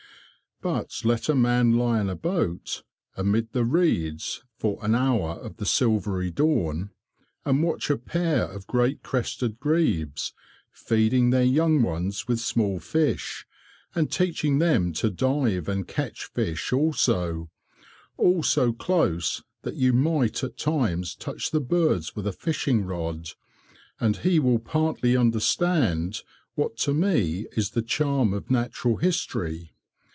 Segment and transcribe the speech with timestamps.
[0.63, 2.83] But let a man lie in a boat,
[3.17, 6.91] amid the reeds, for an hour of the silvery dawn,
[7.43, 10.33] and watch a pair of great crested grebes,
[10.71, 13.43] feeding their young ones with small fish,
[13.95, 17.49] and teaching them to dive and catch fish also,
[18.15, 23.29] all so close that you might at times touch the birds with a fishing rod,
[23.99, 26.21] and he will partly understand
[26.53, 29.73] what to me is the charm of Natural History.